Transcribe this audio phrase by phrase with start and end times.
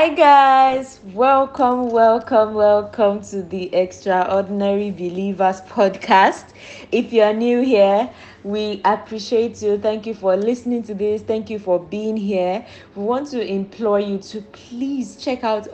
[0.00, 0.98] Hi, guys.
[1.12, 6.54] Welcome, welcome, welcome to the Extraordinary Believers podcast.
[6.90, 8.08] If you are new here,
[8.42, 9.76] we appreciate you.
[9.76, 11.20] Thank you for listening to this.
[11.20, 12.64] Thank you for being here.
[12.94, 15.68] We want to implore you to please check out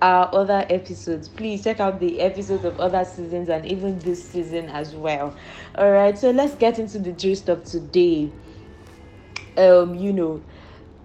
[0.00, 1.28] our other episodes.
[1.28, 5.36] Please check out the episodes of other seasons and even this season as well.
[5.74, 8.30] All right, so let's get into the gist of today.
[9.58, 10.42] Um, you know,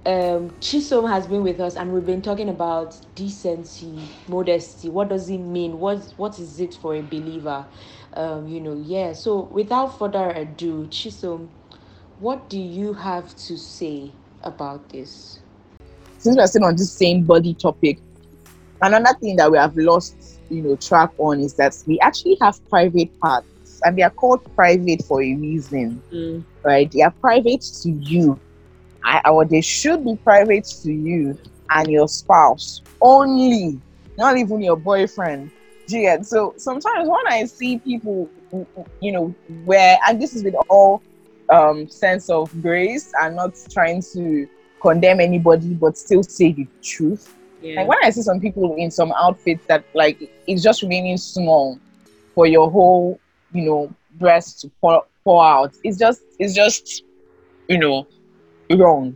[0.05, 4.89] um Chisom has been with us and we've been talking about decency, modesty.
[4.89, 5.79] What does it mean?
[5.79, 7.65] What what is it for a believer?
[8.13, 9.13] Um, you know, yeah.
[9.13, 11.49] So without further ado, Chisom,
[12.19, 14.11] what do you have to say
[14.43, 15.39] about this?
[16.17, 17.99] Since we're still on this same body topic,
[18.81, 22.59] another thing that we have lost, you know, track on is that we actually have
[22.69, 23.47] private parts
[23.83, 26.91] and they are called private for a reason, Mm, right?
[26.91, 28.41] They are private to you
[29.03, 31.37] I, or they should be private to you
[31.69, 33.79] and your spouse only,
[34.17, 35.51] not even your boyfriend.
[35.87, 36.25] Get?
[36.25, 38.29] So sometimes when I see people,
[39.01, 41.01] you know, where and this is with all
[41.49, 44.47] um, sense of grace and not trying to
[44.81, 47.35] condemn anybody, but still say the truth.
[47.61, 47.81] yeah.
[47.81, 50.17] Like when I see some people in some outfits that like
[50.47, 51.79] it's just remaining small
[52.35, 53.19] for your whole,
[53.53, 55.73] you know, breast to pour, pour out.
[55.83, 57.03] It's just it's just
[57.67, 58.07] you know
[58.69, 59.15] wrong,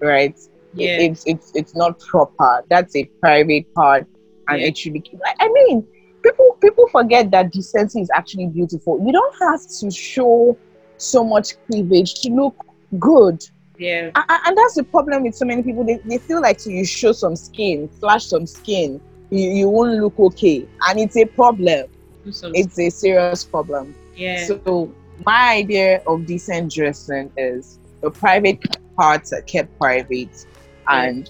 [0.00, 0.36] right?
[0.72, 0.98] Yeah.
[1.00, 2.64] It's it's it's not proper.
[2.68, 4.06] That's a private part,
[4.48, 4.68] and Yeah.
[4.68, 5.02] it should be.
[5.24, 5.86] I I mean,
[6.22, 9.02] people people forget that decency is actually beautiful.
[9.04, 10.56] You don't have to show
[10.98, 12.56] so much cleavage to look
[12.98, 13.42] good.
[13.78, 14.10] yeah.
[14.14, 16.82] A- a- and that's the problem with so many people they, they feel like you
[16.86, 21.84] show some skin flash some skin you, you won't look okay and it's a problem
[22.24, 24.46] it's a serious problem yeah.
[24.46, 24.94] so
[25.26, 28.60] my idea of decent dressing is the private
[28.96, 30.46] parts are kept private
[30.88, 31.28] and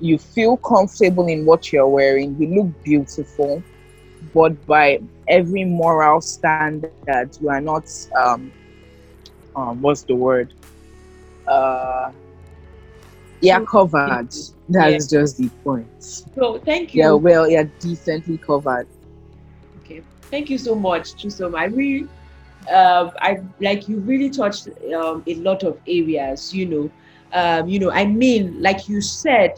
[0.00, 3.60] you feel comfortable in what you're wearing you look beautiful
[4.32, 7.84] but by every moral standard you are not
[8.16, 8.52] um,
[9.56, 10.54] um what's the word
[11.48, 12.12] uh
[13.40, 14.28] yeah covered
[14.68, 17.02] that's just the point so thank you.
[17.02, 18.86] yeah well you're decently covered
[19.80, 20.02] Okay.
[20.30, 21.54] Thank you so much, Chisom.
[21.54, 22.08] I really,
[22.68, 26.52] um, I like you really touched um, a lot of areas.
[26.52, 26.90] You know,
[27.32, 27.90] um, you know.
[27.90, 29.52] I mean, like you said,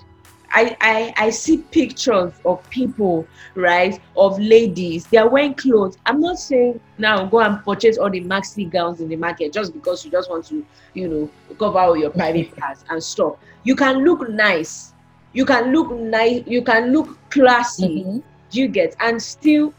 [0.50, 5.06] I, I I see pictures of people, right, of ladies.
[5.06, 5.97] They are wearing clothes.
[6.06, 9.72] I'm not saying now go and purchase all the maxi gowns in the market just
[9.72, 10.65] because you just want to,
[10.95, 13.37] you know, cover all your private parts and stuff.
[13.65, 14.95] You can look nice.
[15.33, 16.43] You can look nice.
[16.47, 18.22] You can look classy Mhm.
[18.53, 19.75] you get and still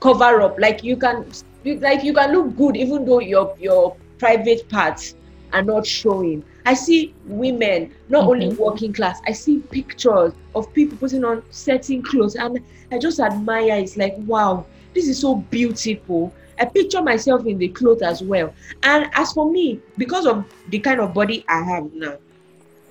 [0.00, 1.24] cover up like you can
[1.64, 5.14] like you can look good even though your your private parts
[5.52, 6.44] are not showing.
[6.64, 8.56] I see women not only Mhm.
[8.56, 12.58] working class i see pictures of people putting on certain clothes and
[12.90, 16.34] i just admire it's like wow this is so beautiful.
[16.58, 18.52] I picture myself in the clothes as well.
[18.82, 22.16] And as for me because of the kind of body i have now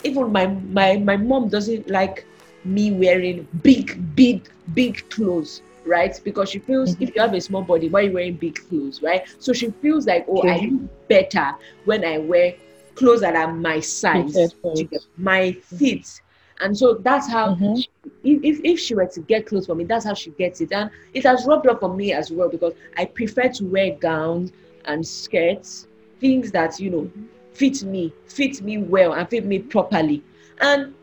[0.04, 2.26] even my my my mom doesn't like
[2.64, 7.00] me wearing big big big clothes right because she feels Mhm.
[7.00, 9.70] if you have a small body why are you wearing big clothes right so she
[9.82, 11.52] feels like oh i look better
[11.86, 12.54] when i wear
[12.96, 14.90] clothes that are my size Fitted Do you clothes.
[14.90, 16.22] get my feet
[16.60, 17.74] and so that's how Mhm.
[17.74, 17.88] she-
[18.24, 20.72] if, if, if she were to get clothes for me that's how she gets it
[20.72, 24.52] and it has rubbed off on me as well because i prefer to wear gowns
[24.86, 25.88] and skirts
[26.20, 27.12] things that you know
[27.54, 30.24] fit me fit me well and fit me properly
[30.62, 30.94] and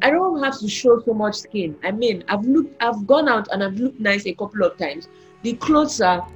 [0.00, 1.76] I don't have to show so much skin.
[1.82, 5.08] I mean, I've looked, I've gone out and I've looked nice a couple of times.
[5.42, 6.26] The clothes are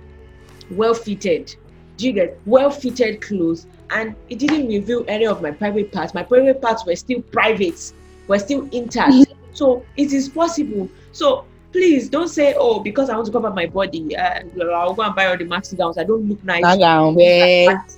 [0.70, 1.56] well fitted.
[1.96, 3.66] Do you get well fitted clothes?
[3.90, 6.12] And it didn't reveal any of my private parts.
[6.12, 7.92] My private parts were still private,
[8.28, 9.14] were still intact.
[9.52, 10.90] so it is possible.
[11.12, 14.42] So please don't say, oh, because I want to cover my body, uh,
[14.74, 15.96] I'll go and buy all the maxi gowns.
[15.96, 16.62] I don't look nice.
[16.62, 17.14] Gown,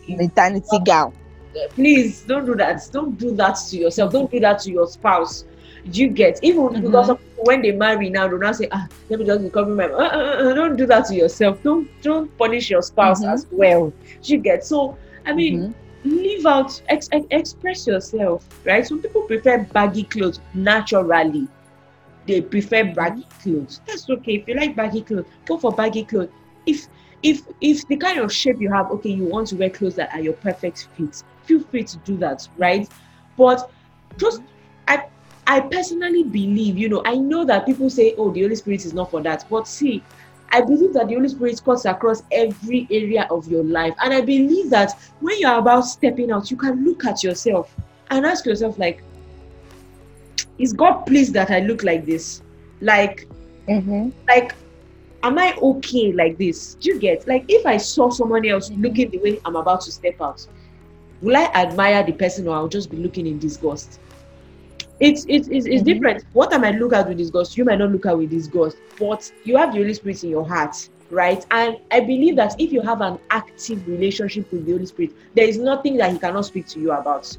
[0.09, 1.13] maternity gown
[1.75, 2.81] please don't do that.
[2.93, 4.13] Don't do that to yourself.
[4.13, 5.45] Don't do that to your spouse.
[5.89, 6.39] Do you get?
[6.43, 6.83] Even Mhm.
[6.83, 9.77] because people, when they marry now do not say ah let me just be covering
[9.77, 11.63] my uh, uh, uh, don't do that to yourself.
[11.63, 13.33] Don't don't punish your spouse Mhm.
[13.33, 13.95] as well.
[14.23, 14.65] Do you get?
[14.65, 15.75] So i mean Mhm.
[16.05, 18.87] leave out ex- ex- express yourself right?
[18.87, 21.49] Some people prefer baggy clothes naturally.
[22.27, 23.81] They prefer baggy clothes.
[23.87, 24.35] That's okay.
[24.37, 26.31] If you like baggy clothes go for baggy clothes.
[26.67, 26.87] If
[27.23, 30.11] if if the kind of shape you have okay you want to wear clothes that
[30.15, 32.89] are your perfect fit feel free to do that right
[33.37, 33.61] but
[34.19, 34.43] just
[34.89, 35.03] i
[35.47, 38.95] i personally believe you know i know that people say oh the holy spirit is
[38.95, 40.07] not for that but see
[40.53, 43.95] I believe that the Holy Spirit cuts across every area of your life.
[44.03, 47.77] And I believe that when you're about stepping out, you can look at yourself
[48.11, 49.05] and ask yourself, like,
[50.59, 52.43] is God pleased that I look like this?
[52.81, 53.29] Like,
[53.69, 54.11] Mm-hmm.
[54.29, 54.53] like,
[55.23, 56.77] am I okay like this?
[56.77, 57.27] Do you get?
[57.27, 58.77] Like, if I saw someone else Mhm.
[58.77, 60.47] looking the way I'm about to step out,
[61.21, 64.01] will I admire the person or I'll just be looking in disgust?
[65.01, 65.87] It's it's it's, it's Mhm.
[65.87, 66.25] different.
[66.33, 69.31] What I might look at with disgust, you might not look at with disgust, but
[69.45, 70.75] you have the Holy Spirit in your heart,
[71.11, 71.45] right?
[71.51, 75.47] And I believe that if you have an active relationship with the Holy Spirit, there
[75.49, 77.37] is nothing that He cannot speak to you about.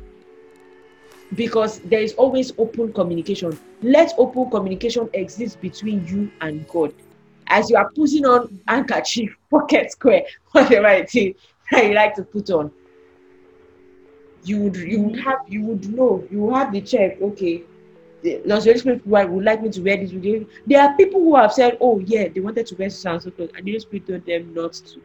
[1.36, 3.60] Because there is always open communication.
[3.82, 6.94] Let open communication exist between you and God.
[7.48, 11.36] As you are putting on handkerchief, pocket square, whatever it is
[11.72, 12.72] that you like to put on,
[14.44, 17.64] you would you would have you would know you will have the check okay
[18.22, 20.48] the Lord Holy Spirit would would like me to wear this with you.
[20.68, 23.32] There are people who have said, Oh yeah, they wanted to wear so and so
[23.32, 25.02] clothes, and the Spirit told them not to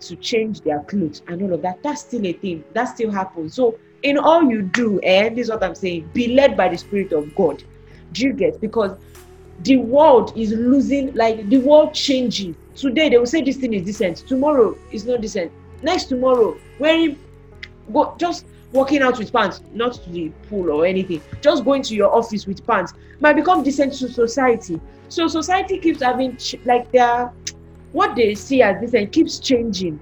[0.00, 1.82] to change their clothes and all of that.
[1.82, 2.64] That's still a thing.
[2.72, 3.54] That still happens.
[3.54, 6.78] So in all you do, eh, this is what I'm saying, be led by the
[6.78, 7.62] Spirit of God.
[8.12, 8.60] Do you get?
[8.60, 8.96] Because
[9.64, 12.54] the world is losing, like the world changing.
[12.76, 14.18] Today they will say this thing is decent.
[14.18, 15.50] Tomorrow it's not decent.
[15.82, 17.18] Next tomorrow, wearing
[17.92, 21.94] go just walking out with pants, not to the pool or anything, just going to
[21.94, 24.80] your office with pants might become decent to society.
[25.08, 27.32] So society keeps having ch- like their
[27.92, 29.98] what they see as decent keeps changing.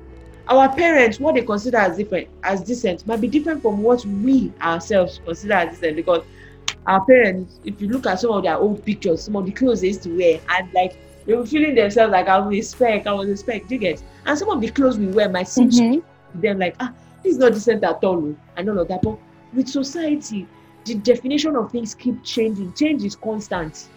[0.49, 4.53] Our parents, what they consider as different as decent, might be different from what we
[4.61, 6.23] ourselves consider as decent because
[6.87, 9.81] our parents, if you look at some of their old pictures, some of the clothes
[9.81, 13.07] they used to wear, and like they were feeling themselves like I was a spec,
[13.07, 14.03] I was a spec, do you get?
[14.25, 16.03] And some of the clothes we wear might seem Mhm.
[16.33, 16.93] to them like ah
[17.27, 19.19] is not decent at all oh, and all of that but
[19.55, 20.47] with society
[20.87, 22.73] the definition of things keep changing.
[22.75, 23.89] Change is constant.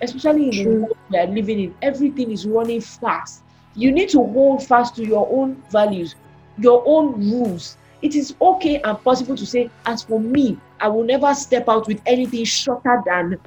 [0.00, 1.74] Especially in the world we are living in.
[1.82, 3.42] Everything is running fast.
[3.74, 6.14] You need to hold fast to your own values
[6.58, 7.76] your own rules.
[8.02, 11.88] It is okay and possible to say as for me i will never step out
[11.88, 13.38] with anything shorter than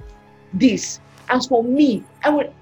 [0.53, 0.99] this.
[1.29, 2.53] As for me i will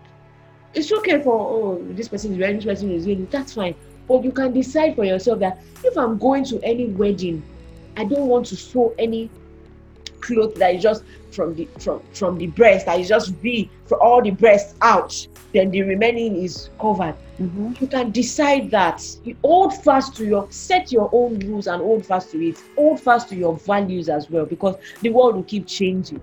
[0.75, 3.73] it's okay for oh this person is wearing this person is wearing that's fine
[4.09, 7.41] but you can decide for yourself that if i'm going to any wedding
[7.95, 9.29] i don't want to sew any
[10.19, 14.01] cloth that is just from the from from the breast that is just be for
[14.01, 17.15] all the breasts out then the remaining is covered.
[17.39, 17.79] Mhm.
[17.81, 19.03] you can decide that.
[19.23, 22.61] You hold fast to your set your own rules and hold fast to it.
[22.75, 26.21] Hold fast to your values as well because the world will keep changing.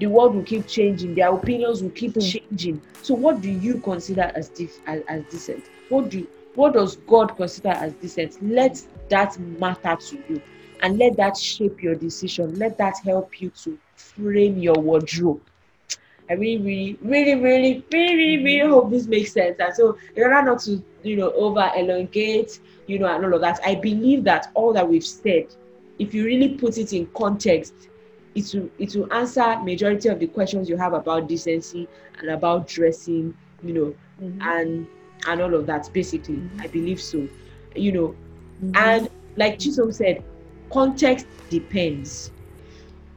[0.00, 1.14] The world will keep changing.
[1.14, 2.20] Their opinions will keep Hmm.
[2.20, 2.80] changing.
[3.02, 5.64] So what do you consider as dif- as, as decent?
[5.88, 6.26] What do
[6.58, 10.42] what does god consider as decent let that matter to you
[10.82, 15.40] and let that shape your decision let that help you to frame your wardrobe
[16.30, 19.58] I really, really, really, really, really, really hope this makes sense.
[19.60, 23.40] And so, in order not to, you know, over elongate, you know, and all of
[23.40, 25.46] that, I believe that all that we've said,
[25.98, 27.74] if you really put it in context,
[28.34, 31.88] it will it will answer majority of the questions you have about decency
[32.18, 34.38] and about dressing, you know, Mhm.
[34.40, 34.86] and
[35.26, 35.88] and all of that.
[35.92, 36.60] Basically, Mhm.
[36.60, 37.28] I believe so.
[37.74, 38.16] You know,
[38.62, 38.72] Mhm.
[38.74, 40.24] and like Chisom said,
[40.72, 42.32] context depends.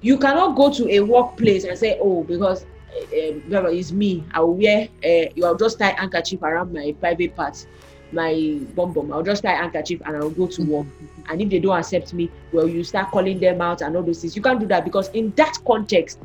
[0.02, 4.56] You cannot go to a workplace and say, "Oh, because uh, it's me, I will
[4.58, 4.90] wear.
[5.04, 7.68] Uh, you will just tie handkerchief around my private parts,
[8.12, 9.12] my bum bum.
[9.12, 10.88] I'll just tie handkerchief and I'll go to work.
[11.30, 14.22] And if they don't accept me, well, you start calling them out and all those
[14.22, 14.36] things.
[14.36, 16.20] You can't do that because in that context,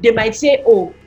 [0.00, 0.99] they might say, "Oh,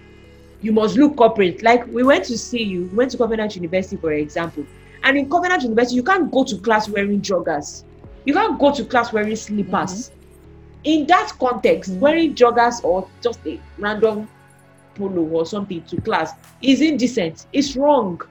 [0.64, 3.98] you must look corporate." Like we went to see you, we went to Covenant University,
[3.98, 4.66] for example,
[5.04, 7.84] and in Covenant University, you can't go to class wearing joggers.
[8.26, 10.10] You can't go to class wearing slippers.
[10.86, 12.00] In that context, Mhm.
[12.00, 14.28] wearing joggers or just a random
[14.96, 17.48] polo or something to class is indecent.
[17.54, 18.22] It's wrong.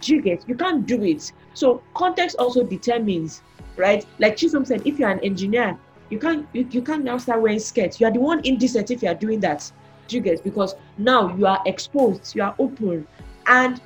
[0.00, 0.48] Do you get?
[0.48, 1.32] You can't do it.
[1.54, 3.42] So context also determines,
[3.76, 4.06] right?
[4.18, 5.76] Like Chisom said, if you're an engineer,
[6.10, 8.00] you can't you, you can't now start wearing skirts.
[8.00, 9.70] You are the one indecent if you are doing that.
[10.08, 10.42] Do you get?
[10.42, 13.06] Because now you are exposed, you are open,
[13.46, 13.80] and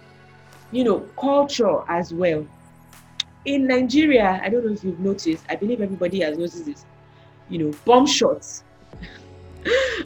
[0.71, 2.47] you know culture as well.
[3.45, 5.45] In Nigeria, I don't know if you've noticed.
[5.51, 6.87] I believe everybody has noticed this.
[7.49, 8.65] You know, bomb shots.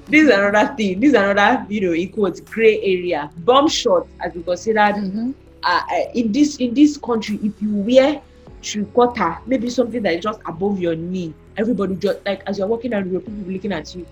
[0.09, 1.01] this is another thing.
[1.01, 3.31] This is another, you know, in quotes, gray area.
[3.39, 5.35] Bomb shots, as we considered Mhm.
[5.63, 8.23] uh, uh, in this in this country, if you wear
[8.63, 12.67] three quarter, maybe something that is just above your knee, everybody just like as you're
[12.69, 14.07] walking down the road, people looking at you.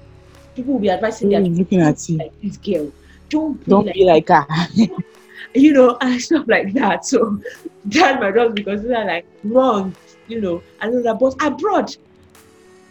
[0.55, 2.19] People will be advising their is looking at you?
[2.19, 2.93] like this girl.
[3.31, 4.47] Don't be Don't like, be like her.
[5.55, 7.05] you know, and stuff like that.
[7.05, 7.41] So
[7.87, 9.97] that might just be considered like wrong,
[10.27, 11.19] you know, and all that.
[11.19, 11.91] But abroad,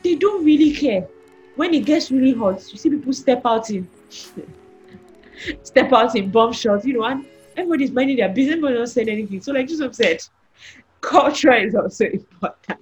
[0.03, 1.08] they don't really care.
[1.55, 3.88] When it gets really hot, you see people step out in
[5.63, 9.10] step out in bomb shots, you know, and everybody's minding their business, but not saying
[9.10, 9.41] anything.
[9.41, 10.20] So, like Joseph said,
[11.01, 12.79] culture is also important.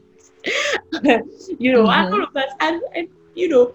[1.59, 2.11] you know, and Mhm.
[2.11, 2.49] all of that.
[2.59, 3.73] And, and you know,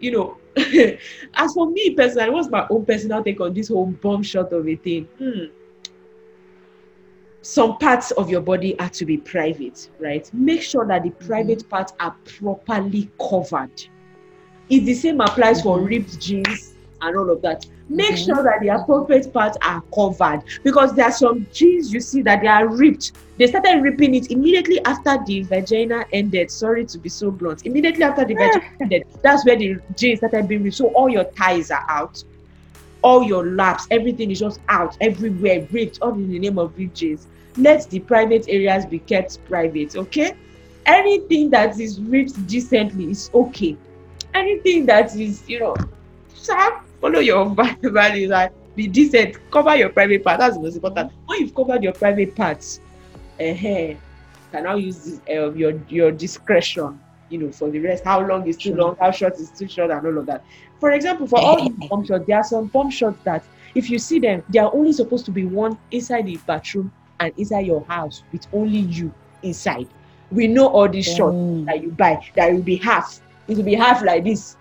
[0.00, 0.36] you know,
[1.34, 4.66] as for me personally, what's my own personal take on this whole bomb shot of
[4.68, 5.08] a thing?
[5.18, 5.44] Hmm.
[7.42, 10.28] Some parts of your body are to be private, right?
[10.34, 13.72] Make sure that the private parts are properly covered.
[14.68, 15.88] It the same applies for Mhm.
[15.88, 17.66] ripped jeans and all of that.
[17.90, 18.24] Make Mhm.
[18.24, 22.40] sure that the appropriate parts are covered because there are some jeans you see that
[22.40, 23.12] they are ripped.
[23.36, 26.52] They started ripping it immediately after the vagina ended.
[26.52, 27.66] Sorry to be so blunt.
[27.66, 30.76] Immediately after the vagina ended, that's where the jeans started being ripped.
[30.76, 32.22] So all your ties are out,
[33.02, 37.26] all your laps, everything is just out everywhere, ripped, all in the name of jeans.
[37.56, 40.34] Let the private areas be kept private, okay?
[40.86, 43.76] Anything that is ripped decently is okay.
[44.32, 45.74] Anything that is, you know,
[46.34, 49.36] sir, follow your va- values and be decent.
[49.50, 50.38] Cover your private part.
[50.40, 51.12] That's the most important.
[51.26, 52.80] When you've covered your private parts,
[53.40, 53.98] uh, you
[54.52, 57.00] can now use this, uh, your your discretion.
[57.28, 59.90] You know, for the rest, how long is too long, how short is too short,
[59.90, 60.44] and all of that.
[60.80, 63.98] For example, for all these bomb shots, there are some bomb shots that if you
[63.98, 67.84] see them, they are only supposed to be worn inside the bathroom and inside your
[67.86, 69.86] house with only you inside.
[70.30, 71.66] We know all these shots Mm.
[71.66, 73.20] that you buy that will be half.
[73.46, 74.56] It will be half like this,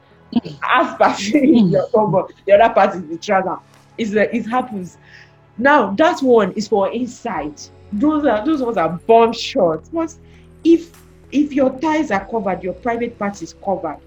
[0.62, 3.58] half part in your combo, the other part is the trouser.
[3.98, 4.98] It's it happens.
[5.58, 7.62] Now that one is for inside.
[7.92, 9.90] Those are those ones are bomb shots.
[9.90, 10.16] But
[10.64, 10.92] if
[11.32, 13.98] if your thighs are covered, your private part is covered.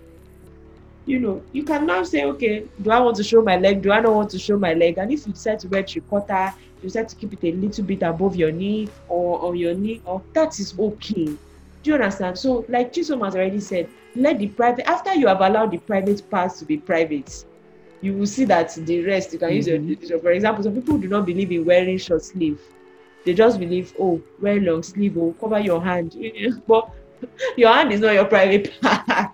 [1.04, 3.82] You know, you can now say, okay, do I want to show my leg?
[3.82, 4.98] Do I not want to show my leg?
[4.98, 8.02] And if you decide to wear quarter, you decide to keep it a little bit
[8.02, 11.36] above your knee or on your knee, or that is okay.
[11.82, 12.38] Do you understand?
[12.38, 16.28] So, like Chisom has already said, let the private after you have allowed the private
[16.30, 17.44] parts to be private,
[18.00, 19.78] you will see that the rest you can use your.
[19.78, 20.18] Mm-hmm.
[20.20, 22.60] For example, some people do not believe in wearing short sleeve.
[23.24, 26.16] They just believe, oh, wear long sleeve, oh, cover your hand.
[26.66, 26.90] But
[27.56, 29.30] your hand is not your private part.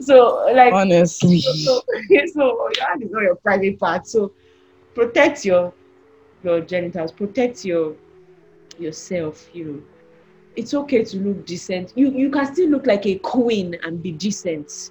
[0.00, 1.40] so, like, Honestly.
[1.40, 1.82] so,
[2.32, 4.06] so your hand is not your private part.
[4.06, 4.32] So
[4.94, 5.72] protect your
[6.42, 7.94] your genitals, protect your
[8.78, 9.82] yourself, you know.
[10.56, 11.92] It's okay to look decent.
[11.96, 14.90] You you can still look like a queen and be decent.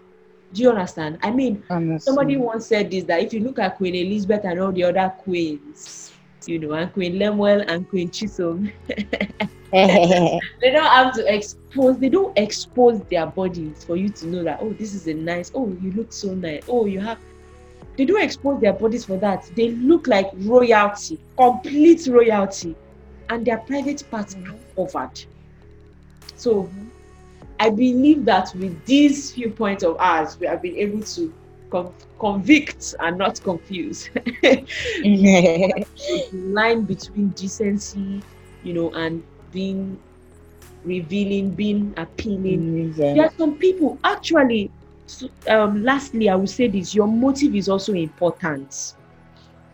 [0.53, 1.19] Do you understand?
[1.23, 1.99] I mean, Honestly.
[1.99, 5.11] somebody once said this that if you look at Queen Elizabeth and all the other
[5.19, 6.13] queens,
[6.45, 8.71] you know, and Queen Lemuel and Queen Chisom,
[9.73, 14.59] they don't have to expose they don't expose their bodies for you to know that
[14.61, 17.17] oh this is a nice oh you look so nice oh you have
[17.97, 22.75] they don't expose their bodies for that they look like royalty complete royalty
[23.29, 25.25] and their private parts are covered
[26.35, 26.69] so
[27.59, 31.33] i believe that with these few points of ours we have been able to
[31.69, 34.09] con- convict and not confuse.
[35.01, 38.23] The line between decency
[38.63, 39.99] you know and being
[40.83, 42.69] revealing being appealing.
[43.13, 44.71] There are some people actually
[45.05, 48.93] so, um lastly i will say this your motive is also important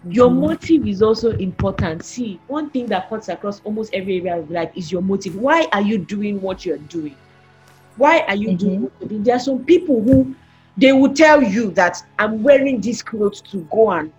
[0.08, 0.40] your Mm.
[0.40, 4.72] motive is also important see one thing that cuts across almost every area of life
[4.76, 7.16] is your motive why are you doing what you're doing
[7.98, 8.82] why are you doing Mhm.
[8.82, 10.34] what you're doing there are some people who
[10.78, 14.12] they will tell you that i'm wearing these clothes to go and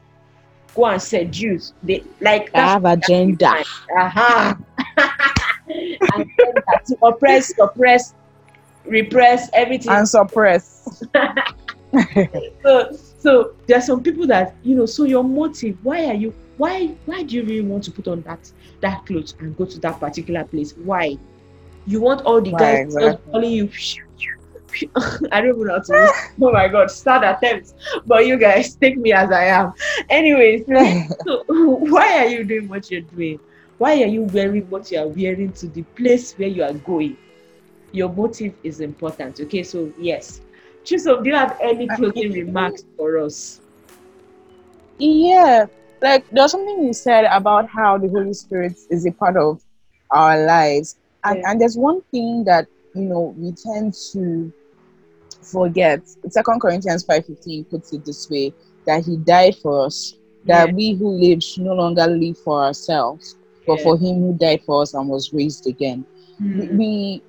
[0.74, 3.56] go and seduce they like I have agenda.
[3.96, 4.54] uh-huh.
[6.14, 8.14] and then to oppress, suppress,
[8.84, 9.90] repress everything.
[9.92, 11.02] And suppress.
[12.62, 14.86] so, so there are some people that you know.
[14.86, 16.34] So your motive, why are you?
[16.56, 18.50] Why, why do you really want to put on that
[18.80, 20.72] that clothes and go to that particular place?
[20.72, 21.18] Why?
[21.86, 23.70] You want all the Why guys just calling you.
[25.32, 26.12] I don't even know how to.
[26.42, 26.90] oh my God!
[26.90, 27.74] Start attempts,
[28.06, 29.72] but you guys take me as I am.
[30.08, 30.64] Anyways,
[31.26, 33.40] so why are you doing what you're doing?
[33.78, 37.16] Why are you wearing what you are wearing to the place where you are going?
[37.92, 39.40] Your motive is important.
[39.40, 40.40] Okay, so yes.
[40.84, 43.60] Chisom, do you have any closing remarks for us?
[44.98, 45.64] yeah
[46.02, 49.62] like there's something you said about how the holy spirit is a part of
[50.10, 51.50] our lives and, Yeah.
[51.50, 54.52] and there's one thing that you know we tend to
[55.42, 58.52] forget second corinthians 5.15 puts it this way
[58.86, 60.74] that he died for us that Yeah.
[60.74, 63.84] we who live should no longer live for ourselves but Yeah.
[63.84, 66.04] for him who died for us and was raised again
[66.40, 66.76] we, Hmm.
[66.76, 67.22] we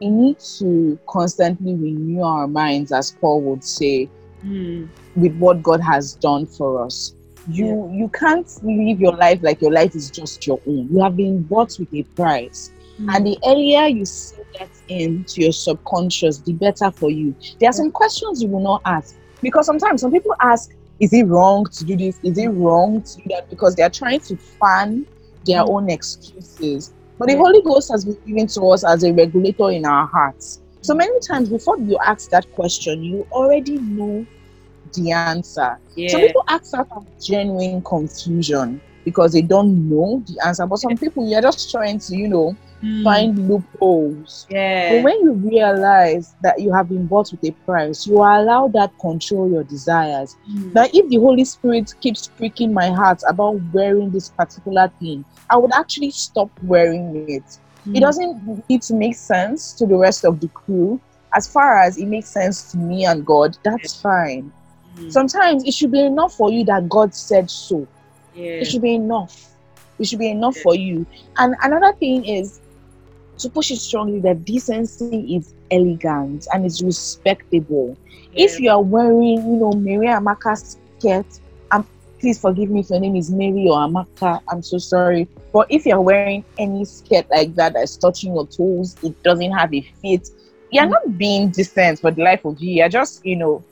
[0.00, 4.08] we need to constantly renew our minds as paul would say
[4.42, 4.84] Hmm.
[5.16, 7.14] with what God has done for us.
[7.46, 10.88] You you can't live your life like your life is just your own.
[10.90, 12.70] You have been bought with a price.
[12.98, 13.08] Hmm.
[13.10, 17.34] And the earlier you sink that into your subconscious, the better for you.
[17.58, 19.16] There are some questions you will not ask.
[19.40, 22.18] Because sometimes some people ask, is it wrong to do this?
[22.22, 23.48] Is it wrong to do that?
[23.50, 25.06] Because they are trying to fan
[25.44, 25.68] their Mm.
[25.70, 26.92] own excuses.
[27.18, 30.60] But the Holy Ghost has been given to us as a regulator in our hearts.
[30.82, 30.98] So mm.
[30.98, 34.26] many times before you ask that question, you already know
[34.94, 35.78] the answer.
[35.96, 36.08] Yeah.
[36.08, 40.66] Some people ask out of genuine confusion because they don't know the answer.
[40.66, 43.02] But some people, you're just trying to, you know, Mm.
[43.02, 44.46] find loopholes.
[44.50, 44.92] Yeah.
[44.92, 48.92] But when you realize that you have been bought with a price, you allow that
[49.00, 50.36] control your desires.
[50.50, 50.74] Mm.
[50.74, 55.56] Now, if the Holy Spirit keeps pricking my heart about wearing this particular thing, I
[55.56, 57.44] would actually stop wearing it.
[57.88, 57.96] Mm.
[57.96, 61.00] It doesn't need to make sense to the rest of the crew.
[61.34, 64.52] As far as it makes sense to me and God, that's fine.
[64.98, 65.10] Mm.
[65.10, 67.88] Sometimes it should be enough for you that God said so.
[68.34, 68.60] yeah.
[68.60, 69.52] It should be enough.
[69.98, 71.06] It should be enough for you.
[71.38, 72.60] And another thing is
[73.38, 77.98] to push it strongly that decency is elegant and is respectable.
[78.34, 81.26] If you are wearing, you know, Mary Amaka's skirt,
[81.72, 81.88] um,
[82.20, 84.40] please forgive me if your name is Mary or Amaka.
[84.50, 85.28] I'm so sorry.
[85.52, 89.72] But if you're wearing any skirt like that that's touching your toes, it doesn't have
[89.74, 90.28] a fit.
[90.70, 90.90] You're Mm.
[90.90, 92.74] not being decent for the life of you.
[92.76, 93.64] You're just, you know,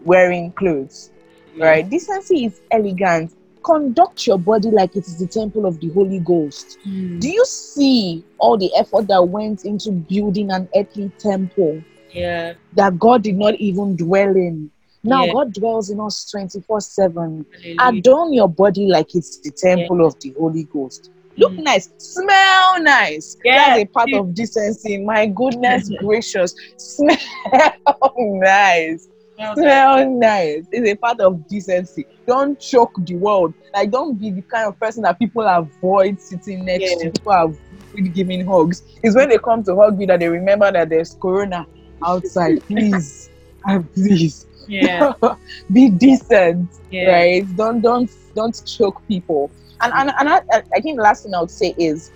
[0.00, 1.10] wearing clothes
[1.54, 1.64] Yeah.
[1.66, 1.88] right?
[1.88, 3.32] Decency is elegant.
[3.64, 6.78] Conduct your body like it is the temple of the Holy Ghost.
[6.86, 7.18] Mm.
[7.18, 12.52] Do you see all the effort that went into building an earthly temple yeah.
[12.74, 14.70] that God did not even dwell in?
[15.02, 15.32] Now Yeah.
[15.32, 17.46] God dwells in us 24 7.
[17.80, 21.10] Adorn your body like it's the temple of the Holy Ghost.
[21.36, 21.64] Look Mm.
[21.64, 23.36] nice, smell nice.
[23.44, 23.56] Yeah.
[23.56, 24.98] That's a part of decency.
[24.98, 27.16] My goodness gracious, smell
[28.18, 30.66] nice smell nice.
[30.72, 32.06] It's a part of decency.
[32.26, 33.54] Don't choke the world.
[33.74, 37.04] Like, don't be the kind of person that people avoid sitting next Yeah.
[37.04, 37.10] to.
[37.12, 38.82] People avoid giving hugs.
[39.02, 41.66] It's when they come to hug you that they remember that there's corona
[42.04, 42.64] outside.
[42.68, 43.30] Please,
[43.66, 45.12] ah, please, Yeah.
[45.72, 47.10] be decent, Yeah.
[47.10, 47.56] right?
[47.56, 49.50] Don't don't don't choke people.
[49.80, 50.40] And and, and I,
[50.74, 52.12] I think the last thing I would say is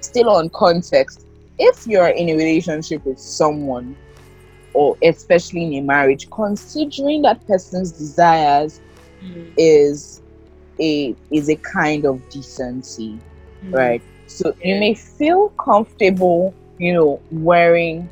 [0.00, 1.26] still on context.
[1.58, 3.96] If you're in a relationship with someone
[4.72, 8.80] or especially in a marriage, considering that person's desires
[9.22, 9.52] Mm.
[9.56, 10.22] is
[10.80, 13.22] a is a kind of decency,
[13.64, 13.72] Mm.
[13.72, 14.02] right?
[14.26, 18.10] So you may feel comfortable, you know, wearing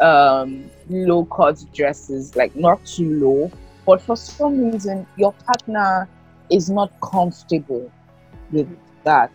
[0.00, 3.52] um low cut dresses, like not too low,
[3.86, 6.10] but for some reason your partner
[6.50, 7.92] is not comfortable
[8.50, 8.68] with
[9.04, 9.32] that.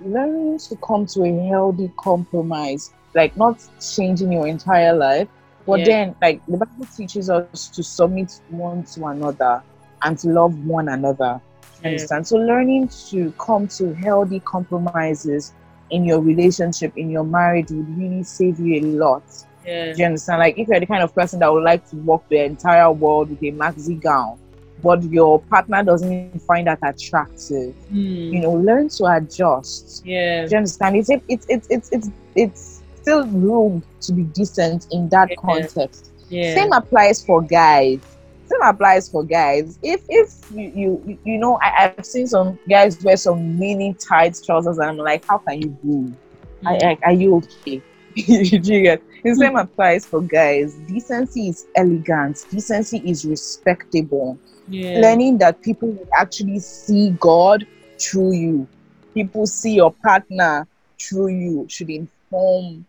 [0.00, 5.28] Learning to come to a healthy compromise, like not changing your entire life,
[5.66, 5.84] but Yeah.
[5.86, 9.62] then like the Bible teaches us to submit one to another
[10.02, 11.40] and to love one another.
[11.82, 11.88] Yeah.
[11.90, 12.26] Understand?
[12.26, 15.52] So learning to come to healthy compromises
[15.90, 19.22] in your relationship, in your marriage would really save you a lot.
[19.64, 19.92] Yeah.
[19.92, 20.38] Do you understand?
[20.40, 23.30] Like if you're the kind of person that would like to walk the entire world
[23.30, 24.38] with a maxi gown,
[24.82, 28.32] but your partner doesn't even find that attractive, Mm.
[28.32, 30.04] you know, learn to adjust.
[30.04, 30.44] Yeah.
[30.44, 30.96] Do you understand?
[30.96, 32.75] It's it's it's it's it's, it's
[33.06, 35.36] still room to be decent in that Yeah.
[35.38, 36.10] context.
[36.28, 36.54] Yeah.
[36.54, 38.00] Same applies for guys.
[38.46, 39.78] Same applies for guys.
[39.82, 44.36] If if you you, you know, I, I've seen some guys wear some mini tight
[44.44, 46.16] trousers, and I'm like, how can you do?
[46.64, 46.82] I, Mm.
[46.82, 47.80] I, are you okay?
[48.16, 49.02] You get?
[49.22, 50.74] The same applies for guys.
[50.88, 52.44] Decency is elegant.
[52.50, 54.38] Decency is respectable.
[54.68, 54.98] yeah.
[55.00, 57.66] Learning that people will actually see God
[58.00, 58.68] through you.
[59.14, 60.66] People see your partner
[61.00, 62.86] through you should inform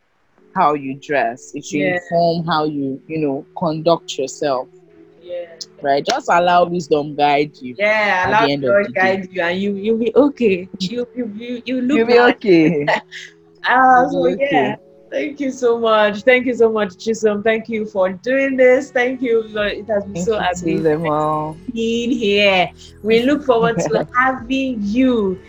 [0.58, 1.54] how you dress.
[1.56, 1.96] It should Yeah.
[1.96, 4.70] inform how you, you know, conduct yourself.
[5.22, 5.46] Yeah.
[5.82, 6.04] Right?
[6.06, 7.76] Just allow wisdom guide you.
[7.78, 10.70] Yeah, allow God guide you, and you you'll be okay.
[10.80, 12.86] You you you, you look You'll be okay.
[13.66, 14.48] Ah, You'll so okay.
[14.52, 14.76] yeah.
[15.10, 16.22] Thank you so much.
[16.24, 17.44] Thank you so much, Chisom.
[17.44, 18.92] Thank you for doing this.
[18.92, 19.44] Thank you.
[19.58, 21.04] It has been Thank so amazing
[21.74, 22.70] being here.
[23.04, 25.40] We look forward to having you.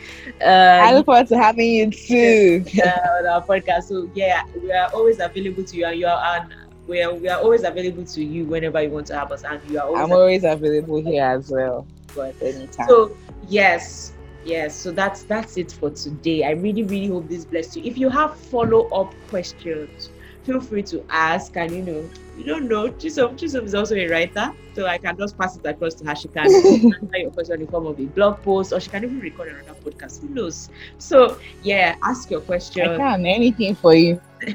[0.41, 2.65] Uh, I look forward to having you too.
[2.85, 3.85] uh, on our podcast.
[3.85, 6.55] So yeah, we are always available to you, and you are and
[6.87, 9.61] we are, we are always available to you whenever you want to have us, and
[9.71, 11.87] you are always I'm always available here as well.
[12.11, 12.47] available.
[12.47, 12.89] Anytime.
[12.89, 13.17] So
[13.49, 14.13] yes,
[14.45, 14.75] yes.
[14.77, 16.45] So that's that's it for today.
[16.45, 17.83] I really really hope this blessed you.
[17.85, 20.11] If you have follow up questions,
[20.43, 21.57] feel free to ask.
[21.57, 25.17] And you know, you don't know, Chisom Chisom is also a writer, so I can
[25.17, 26.15] just pass it across to her.
[26.15, 26.47] She can
[27.03, 29.49] answer your question in the form of a blog post, or she can even record
[29.49, 30.21] another podcast.
[30.21, 30.71] Who knows?
[30.99, 32.97] So yeah, ask your I question.
[32.97, 34.21] can anything for you.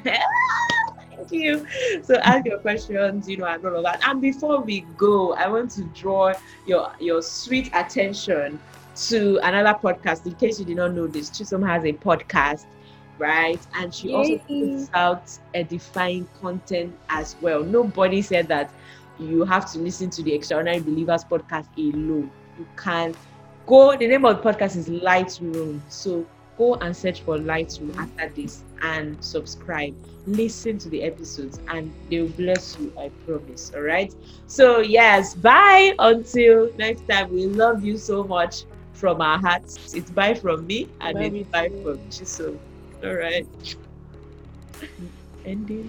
[1.15, 1.65] Thank you.
[2.04, 4.02] So ask your questions, you know, and all of that.
[4.08, 6.34] And before we go, I want to draw
[6.65, 8.60] your your sweet attention
[8.95, 10.25] to another podcast.
[10.25, 12.65] In case you did not know this, Chisom has a podcast,
[13.17, 13.65] right?
[13.73, 14.13] And she Yay.
[14.13, 17.63] also puts out edifying content as well.
[17.63, 18.73] Nobody said that
[19.17, 22.32] you have to listen to the Extraordinary Believers podcast alone.
[22.56, 23.15] You can
[23.67, 26.27] go, the name of the podcast is Lightroom, So
[26.58, 29.95] go and search for Lightroom after this and subscribe.
[30.25, 33.71] Listen to the episodes and they will bless you, I promise.
[33.75, 34.13] All right.
[34.47, 37.32] So, yes, bye until next time.
[37.32, 38.63] We love you so much
[39.04, 39.82] from our hearts.
[39.92, 42.56] It's bye from me and then it's bye from Jesus.
[43.04, 43.46] All right.
[45.44, 45.82] Ending.